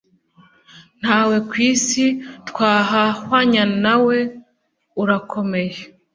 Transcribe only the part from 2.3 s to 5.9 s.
twahahwanya nawe urakomeye